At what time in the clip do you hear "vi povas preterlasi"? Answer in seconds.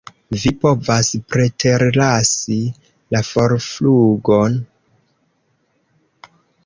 0.43-2.57